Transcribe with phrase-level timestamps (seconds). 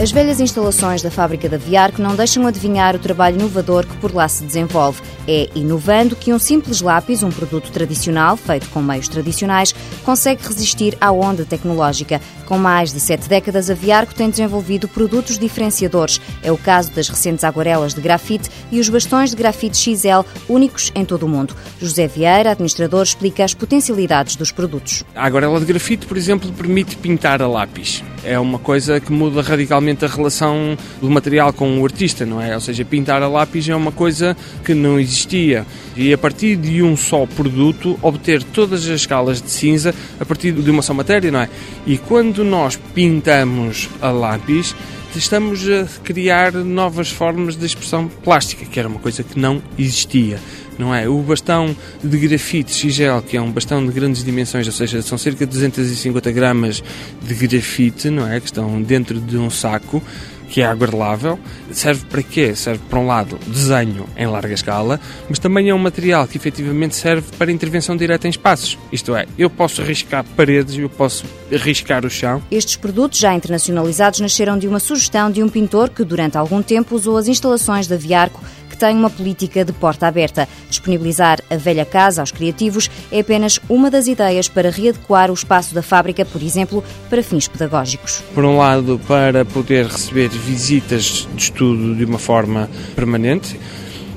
[0.00, 4.14] As velhas instalações da fábrica da Viarco não deixam adivinhar o trabalho inovador que por
[4.14, 5.02] lá se desenvolve.
[5.28, 10.96] É inovando que um simples lápis, um produto tradicional, feito com meios tradicionais, consegue resistir
[11.02, 12.18] à onda tecnológica.
[12.46, 16.18] Com mais de sete décadas, a Viarco tem desenvolvido produtos diferenciadores.
[16.42, 20.90] É o caso das recentes aguarelas de grafite e os bastões de grafite XL, únicos
[20.94, 21.54] em todo o mundo.
[21.78, 25.04] José Vieira, administrador, explica as potencialidades dos produtos.
[25.14, 28.02] A aguarela de grafite, por exemplo, permite pintar a lápis.
[28.22, 32.54] É uma coisa que muda radicalmente a relação do material com o artista, não é?
[32.54, 35.66] Ou seja, pintar a lápis é uma coisa que não existia.
[35.96, 40.52] E a partir de um só produto, obter todas as escalas de cinza a partir
[40.52, 41.48] de uma só matéria, não é?
[41.86, 44.74] E quando nós pintamos a lápis,
[45.16, 50.38] estamos a criar novas formas de expressão plástica, que era uma coisa que não existia
[50.80, 51.06] não é?
[51.06, 55.18] O bastão de grafite XGL, que é um bastão de grandes dimensões, ou seja, são
[55.18, 56.82] cerca de 250 gramas
[57.22, 58.40] de grafite, não é?
[58.40, 60.02] Que estão dentro de um saco
[60.48, 61.38] que é aguardelável.
[61.70, 62.54] Serve para quê?
[62.56, 66.96] Serve, para um lado, desenho em larga escala, mas também é um material que efetivamente
[66.96, 68.76] serve para intervenção direta em espaços.
[68.90, 72.42] Isto é, eu posso riscar paredes, eu posso riscar o chão.
[72.50, 76.96] Estes produtos, já internacionalizados, nasceram de uma sugestão de um pintor que, durante algum tempo,
[76.96, 78.42] usou as instalações da Viarco
[78.80, 80.48] tem uma política de porta aberta.
[80.70, 85.74] Disponibilizar a velha casa aos criativos é apenas uma das ideias para readequar o espaço
[85.74, 88.22] da fábrica, por exemplo, para fins pedagógicos.
[88.34, 93.60] Por um lado, para poder receber visitas de estudo de uma forma permanente.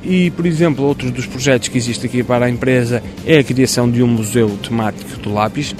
[0.04, 3.90] E, por exemplo, outro dos projetos que existe aqui para a empresa é a criação
[3.90, 5.74] de um museu temático do lápis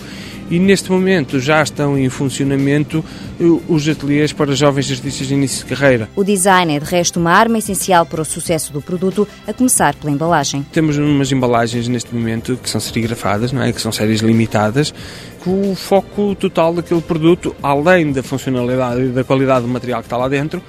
[0.50, 3.04] e neste momento já estão em funcionamento
[3.40, 6.10] eh, os ateliês para jovens artistas de início de carreira.
[6.16, 9.96] O design é de resto uma arma essencial para o sucesso do produto, a começar
[9.96, 10.66] pela embalagem.
[10.72, 13.72] Temos umas embalagens neste momento que são serigrafadas, não é?
[13.72, 14.94] que são séries limitadas,
[15.40, 20.06] com o foco total daquele produto, além da funcionalidade e da qualidade do material que
[20.06, 20.62] está lá dentro,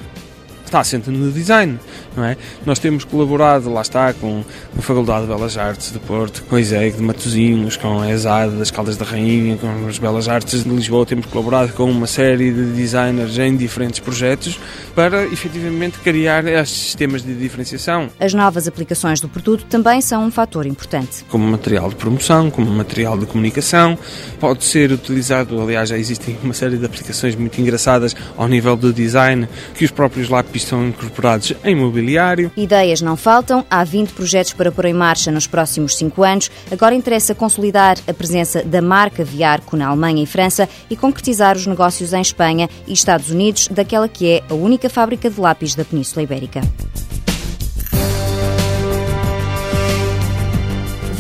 [0.75, 1.79] está assente no design,
[2.17, 2.37] não é?
[2.67, 4.43] Nós temos colaborado, lá está, com
[4.77, 8.57] a Faculdade de Belas Artes de Porto, com a ISEG de Matosinhos, com a ESAD
[8.57, 12.53] das Caldas da Rainha, com as Belas Artes de Lisboa, temos colaborado com uma série
[12.53, 14.59] de designers em diferentes projetos
[14.97, 18.11] para, efetivamente, criar estes sistemas de diferenciação.
[18.19, 21.25] As novas aplicações do produto também são um fator importante.
[21.29, 23.97] Como material de promoção, como material de comunicação,
[24.41, 28.93] pode ser utilizado, aliás, já existem uma série de aplicações muito engraçadas ao nível do
[28.93, 32.51] design, que os próprios lápis estão incorporados em mobiliário.
[32.57, 36.51] Ideias não faltam, há 20 projetos para pôr em marcha nos próximos 5 anos.
[36.71, 41.67] Agora interessa consolidar a presença da marca Viarco na Alemanha e França e concretizar os
[41.67, 45.85] negócios em Espanha e Estados Unidos daquela que é a única fábrica de lápis da
[45.85, 46.61] Península Ibérica.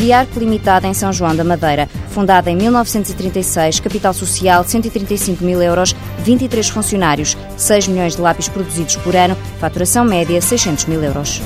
[0.04, 1.88] Viarco Limitada em São João da Madeira.
[2.10, 8.97] Fundada em 1936, capital social 135 mil euros, 23 funcionários, 6 milhões de lápis produzidos
[8.97, 11.41] por ano, faturação média 600 mil euros.